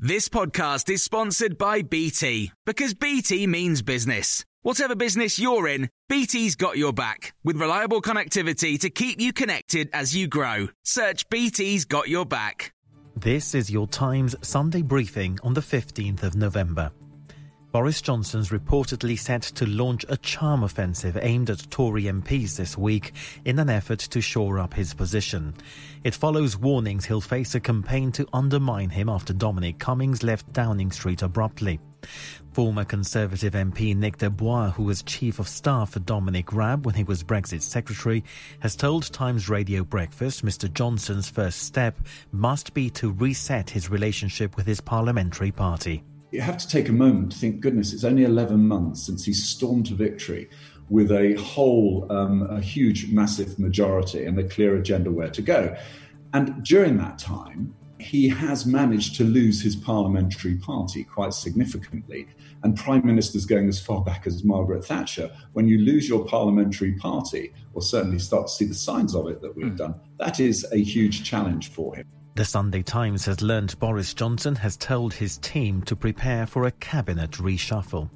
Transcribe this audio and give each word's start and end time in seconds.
This 0.00 0.28
podcast 0.28 0.88
is 0.90 1.02
sponsored 1.02 1.58
by 1.58 1.82
BT 1.82 2.52
because 2.64 2.94
BT 2.94 3.48
means 3.48 3.82
business. 3.82 4.44
Whatever 4.62 4.94
business 4.94 5.40
you're 5.40 5.66
in, 5.66 5.90
BT's 6.08 6.54
got 6.54 6.78
your 6.78 6.92
back 6.92 7.34
with 7.42 7.56
reliable 7.56 8.00
connectivity 8.00 8.78
to 8.78 8.90
keep 8.90 9.20
you 9.20 9.32
connected 9.32 9.90
as 9.92 10.14
you 10.14 10.28
grow. 10.28 10.68
Search 10.84 11.28
BT's 11.30 11.84
got 11.84 12.08
your 12.08 12.24
back. 12.24 12.72
This 13.16 13.56
is 13.56 13.72
your 13.72 13.88
Times 13.88 14.36
Sunday 14.40 14.82
briefing 14.82 15.36
on 15.42 15.52
the 15.52 15.60
15th 15.60 16.22
of 16.22 16.36
November. 16.36 16.92
Boris 17.70 18.00
Johnson's 18.00 18.48
reportedly 18.48 19.18
set 19.18 19.42
to 19.42 19.66
launch 19.66 20.06
a 20.08 20.16
charm 20.16 20.62
offensive 20.62 21.18
aimed 21.20 21.50
at 21.50 21.70
Tory 21.70 22.04
MPs 22.04 22.56
this 22.56 22.78
week 22.78 23.12
in 23.44 23.58
an 23.58 23.68
effort 23.68 23.98
to 23.98 24.22
shore 24.22 24.58
up 24.58 24.72
his 24.72 24.94
position. 24.94 25.52
It 26.02 26.14
follows 26.14 26.56
warnings 26.56 27.04
he'll 27.04 27.20
face 27.20 27.54
a 27.54 27.60
campaign 27.60 28.10
to 28.12 28.26
undermine 28.32 28.88
him 28.88 29.10
after 29.10 29.34
Dominic 29.34 29.78
Cummings 29.78 30.22
left 30.22 30.50
Downing 30.54 30.90
Street 30.92 31.20
abruptly. 31.20 31.78
Former 32.52 32.86
Conservative 32.86 33.52
MP 33.52 33.94
Nick 33.94 34.16
de 34.16 34.30
Bois, 34.30 34.70
who 34.70 34.84
was 34.84 35.02
Chief 35.02 35.38
of 35.38 35.46
Staff 35.46 35.90
for 35.90 36.00
Dominic 36.00 36.54
Raab 36.54 36.86
when 36.86 36.94
he 36.94 37.04
was 37.04 37.22
Brexit 37.22 37.60
Secretary, 37.60 38.24
has 38.60 38.76
told 38.76 39.12
Times 39.12 39.50
Radio 39.50 39.84
Breakfast 39.84 40.42
Mr 40.42 40.72
Johnson's 40.72 41.28
first 41.28 41.64
step 41.64 41.98
must 42.32 42.72
be 42.72 42.88
to 42.90 43.12
reset 43.12 43.68
his 43.68 43.90
relationship 43.90 44.56
with 44.56 44.64
his 44.64 44.80
parliamentary 44.80 45.52
party 45.52 46.02
you 46.30 46.40
have 46.40 46.58
to 46.58 46.68
take 46.68 46.88
a 46.88 46.92
moment 46.92 47.32
to 47.32 47.38
think, 47.38 47.60
goodness, 47.60 47.92
it's 47.92 48.04
only 48.04 48.24
11 48.24 48.66
months 48.66 49.06
since 49.06 49.24
he 49.24 49.32
stormed 49.32 49.86
to 49.86 49.94
victory 49.94 50.48
with 50.90 51.10
a 51.10 51.34
whole, 51.34 52.06
um, 52.10 52.42
a 52.50 52.60
huge, 52.60 53.10
massive 53.10 53.58
majority 53.58 54.24
and 54.24 54.38
a 54.38 54.44
clear 54.44 54.76
agenda 54.76 55.10
where 55.10 55.30
to 55.30 55.42
go. 55.42 55.76
And 56.34 56.62
during 56.64 56.96
that 56.98 57.18
time, 57.18 57.74
he 57.98 58.28
has 58.28 58.64
managed 58.64 59.16
to 59.16 59.24
lose 59.24 59.60
his 59.60 59.74
parliamentary 59.74 60.56
party 60.56 61.04
quite 61.04 61.34
significantly. 61.34 62.28
And 62.62 62.76
prime 62.76 63.04
ministers 63.04 63.44
going 63.44 63.68
as 63.68 63.80
far 63.80 64.02
back 64.02 64.26
as 64.26 64.44
Margaret 64.44 64.84
Thatcher, 64.84 65.30
when 65.52 65.66
you 65.66 65.78
lose 65.78 66.08
your 66.08 66.24
parliamentary 66.24 66.92
party, 66.92 67.52
or 67.74 67.82
certainly 67.82 68.18
start 68.18 68.46
to 68.46 68.52
see 68.52 68.64
the 68.66 68.74
signs 68.74 69.14
of 69.14 69.28
it 69.28 69.40
that 69.42 69.54
we've 69.56 69.66
mm. 69.66 69.76
done, 69.76 70.00
that 70.18 70.38
is 70.38 70.66
a 70.72 70.78
huge 70.78 71.24
challenge 71.24 71.70
for 71.70 71.96
him. 71.96 72.06
The 72.38 72.44
Sunday 72.44 72.84
Times 72.84 73.24
has 73.24 73.42
learned 73.42 73.76
Boris 73.80 74.14
Johnson 74.14 74.54
has 74.54 74.76
told 74.76 75.12
his 75.12 75.38
team 75.38 75.82
to 75.82 75.96
prepare 75.96 76.46
for 76.46 76.66
a 76.66 76.70
cabinet 76.70 77.32
reshuffle. 77.32 78.08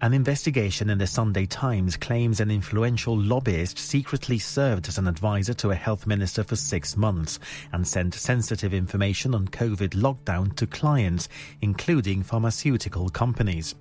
An 0.00 0.12
investigation 0.12 0.90
in 0.90 0.98
the 0.98 1.06
Sunday 1.06 1.46
Times 1.46 1.96
claims 1.96 2.40
an 2.40 2.50
influential 2.50 3.16
lobbyist 3.16 3.78
secretly 3.78 4.40
served 4.40 4.88
as 4.88 4.98
an 4.98 5.06
advisor 5.06 5.54
to 5.54 5.70
a 5.70 5.76
health 5.76 6.04
minister 6.04 6.42
for 6.42 6.56
six 6.56 6.96
months 6.96 7.38
and 7.72 7.86
sent 7.86 8.12
sensitive 8.14 8.74
information 8.74 9.36
on 9.36 9.46
COVID 9.46 9.90
lockdown 9.90 10.52
to 10.56 10.66
clients, 10.66 11.28
including 11.60 12.24
pharmaceutical 12.24 13.08
companies. 13.08 13.76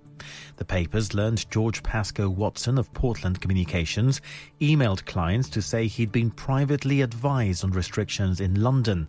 The 0.58 0.66
papers 0.66 1.14
learned 1.14 1.50
George 1.50 1.84
Pascoe 1.84 2.30
Watson 2.30 2.78
of 2.78 2.94
Portland 2.94 3.42
Communications 3.42 4.22
emailed 4.61 5.06
clients 5.06 5.50
to 5.50 5.61
say 5.61 5.88
he'd 5.88 6.11
been 6.11 6.31
privately 6.31 7.02
advised 7.02 7.64
on 7.64 7.72
restrictions 7.72 8.42
in 8.42 8.61
London. 8.61 9.08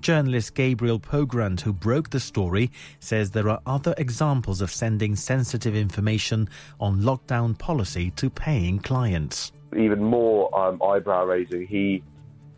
Journalist 0.00 0.54
Gabriel 0.54 0.98
Pogrund, 0.98 1.60
who 1.60 1.72
broke 1.72 2.10
the 2.10 2.20
story, 2.20 2.70
says 3.00 3.30
there 3.30 3.48
are 3.48 3.60
other 3.66 3.94
examples 3.98 4.60
of 4.60 4.70
sending 4.70 5.16
sensitive 5.16 5.76
information 5.76 6.48
on 6.80 7.00
lockdown 7.00 7.56
policy 7.58 8.10
to 8.12 8.30
paying 8.30 8.78
clients. 8.78 9.52
Even 9.76 10.02
more 10.02 10.56
um, 10.58 10.82
eyebrow 10.82 11.24
raising, 11.24 11.66
he 11.66 12.02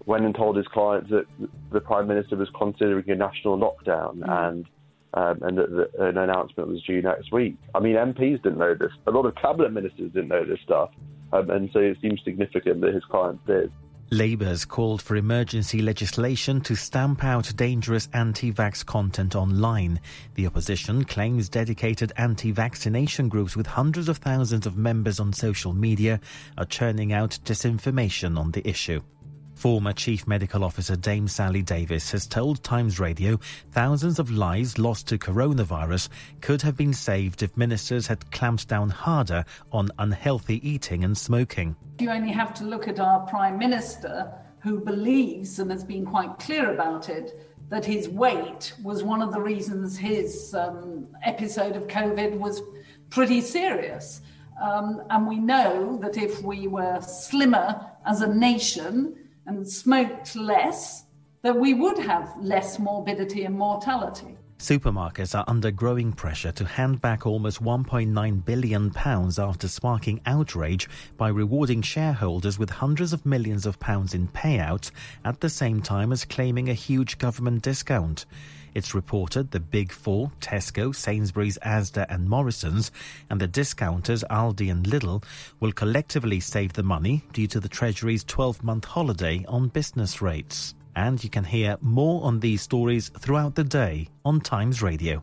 went 0.07 0.25
and 0.25 0.35
told 0.35 0.57
his 0.57 0.67
clients 0.69 1.11
that 1.11 1.27
the 1.71 1.81
Prime 1.81 2.09
Minister 2.09 2.37
was 2.37 2.49
considering 2.57 3.09
a 3.11 3.15
national 3.15 3.59
lockdown 3.59 4.19
mm. 4.19 4.49
and 4.49 4.67
um, 5.15 5.39
and 5.43 5.59
that, 5.59 5.91
an 5.99 6.19
announcement 6.19 6.69
was 6.69 6.83
due 6.83 7.03
next 7.03 7.33
week. 7.33 7.57
I 7.75 7.81
mean, 7.81 7.97
MPs 7.97 8.43
didn't 8.43 8.59
know 8.59 8.75
this. 8.75 8.93
A 9.07 9.11
lot 9.11 9.27
of 9.27 9.35
cabinet 9.35 9.73
ministers 9.73 10.13
didn't 10.13 10.29
know 10.29 10.45
this 10.45 10.61
stuff, 10.65 10.91
um, 11.33 11.51
and 11.51 11.71
so 11.73 11.81
it 11.81 11.99
seems 12.01 12.23
significant 12.25 12.81
that 12.81 12.95
his 12.95 13.05
clients 13.05 13.43
did. 13.47 13.73
Labour's 14.13 14.67
called 14.67 15.01
for 15.01 15.17
emergency 15.17 15.81
legislation 15.81 16.61
to 16.61 16.75
stamp 16.75 17.25
out 17.25 17.51
dangerous 17.57 18.11
anti 18.13 18.53
vax 18.53 18.85
content 18.85 19.35
online. 19.35 19.99
The 20.35 20.47
opposition 20.47 21.05
claims 21.05 21.49
dedicated 21.49 22.13
anti 22.19 22.51
vaccination 22.51 23.31
groups 23.31 23.57
with 23.57 23.67
hundreds 23.67 24.11
of 24.11 24.19
thousands 24.19 24.67
of 24.67 24.77
members 24.77 25.19
on 25.19 25.33
social 25.33 25.73
media 25.73 26.21
are 26.59 26.67
churning 26.67 27.15
out 27.15 27.39
disinformation 27.45 28.39
on 28.39 28.51
the 28.51 28.69
issue. 28.69 29.01
Former 29.63 29.93
Chief 29.93 30.27
Medical 30.27 30.65
Officer 30.65 30.97
Dame 30.97 31.29
Sally 31.29 31.63
Davies 31.63 32.11
has 32.11 32.27
told 32.27 32.65
Times 32.65 32.99
Radio 32.99 33.39
thousands 33.71 34.19
of 34.19 34.29
lives 34.29 34.77
lost 34.77 35.07
to 35.07 35.19
coronavirus 35.19 36.09
could 36.41 36.63
have 36.63 36.77
been 36.77 36.93
saved 36.93 37.45
if 37.45 37.57
ministers 37.57 38.09
had 38.09 38.29
clamped 38.33 38.67
down 38.67 38.91
harder 38.91 39.45
on 39.71 39.89
unhealthy 40.01 40.69
eating 40.69 41.05
and 41.05 41.17
smoking. 41.17 41.77
You 42.01 42.11
only 42.11 42.33
have 42.33 42.53
to 42.55 42.65
look 42.65 42.89
at 42.89 42.99
our 42.99 43.21
Prime 43.29 43.57
Minister, 43.57 44.33
who 44.59 44.81
believes 44.81 45.61
and 45.61 45.71
has 45.71 45.85
been 45.85 46.07
quite 46.07 46.41
clear 46.41 46.75
about 46.75 47.09
it 47.09 47.49
that 47.69 47.85
his 47.85 48.09
weight 48.09 48.73
was 48.83 49.05
one 49.05 49.23
of 49.23 49.33
the 49.33 49.41
reasons 49.41 49.97
his 49.97 50.55
um, 50.55 51.07
episode 51.23 51.77
of 51.77 51.87
COVID 51.87 52.37
was 52.37 52.61
pretty 53.11 53.41
serious. 53.41 54.23
Um, 54.61 55.05
and 55.09 55.25
we 55.25 55.39
know 55.39 56.01
that 56.03 56.17
if 56.17 56.43
we 56.43 56.67
were 56.67 57.01
slimmer 57.01 57.81
as 58.05 58.23
a 58.23 58.27
nation, 58.27 59.19
and 59.47 59.69
smoked 59.69 60.37
less, 60.37 61.05
that 61.43 61.57
we 61.57 61.75
would 61.75 61.99
have 61.99 62.33
less 62.41 62.79
morbidity 62.79 63.45
and 63.45 63.57
mortality. 63.57 64.37
Supermarkets 64.63 65.37
are 65.37 65.45
under 65.49 65.73
growing 65.73 66.13
pressure 66.13 66.53
to 66.53 66.65
hand 66.65 67.01
back 67.01 67.27
almost 67.27 67.61
£1.9 67.61 68.45
billion 68.45 68.93
after 68.97 69.67
sparking 69.67 70.21
outrage 70.25 70.89
by 71.17 71.31
rewarding 71.31 71.83
shareholders 71.83 72.61
with 72.61 72.71
hundreds 72.71 73.13
of 73.13 73.27
millions 73.27 73.67
of 73.67 73.81
pounds 73.81 74.15
in 74.15 74.29
payouts 74.29 74.93
at 75.25 75.41
the 75.41 75.49
same 75.49 75.83
time 75.83 76.13
as 76.13 76.25
claiming 76.25 76.69
a 76.69 76.75
huge 76.75 77.19
government 77.19 77.63
discount. 77.63 78.25
It's 78.75 78.95
reported 78.95 79.51
the 79.51 79.61
big 79.61 79.93
four, 79.93 80.31
Tesco, 80.41 80.95
Sainsbury's, 80.95 81.59
Asda 81.59 82.07
and 82.09 82.29
Morrison's, 82.29 82.91
and 83.31 83.41
the 83.41 83.47
discounters 83.47 84.25
Aldi 84.31 84.71
and 84.71 84.87
Lidl 84.87 85.25
will 85.61 85.73
collectively 85.73 86.41
save 86.41 86.73
the 86.73 86.83
money 86.83 87.23
due 87.33 87.47
to 87.49 87.61
the 87.61 87.69
Treasury's 87.69 88.25
12-month 88.25 88.85
holiday 88.85 89.45
on 89.49 89.69
business 89.69 90.23
rates. 90.23 90.75
And 90.95 91.23
you 91.23 91.31
can 91.31 91.45
hear 91.45 91.77
more 91.81 92.23
on 92.25 92.41
these 92.41 92.63
stories 92.63 93.11
throughout 93.19 93.55
the 93.55 93.65
day 93.65 94.09
on 94.25 94.41
Times 94.41 94.83
Radio. 94.83 95.23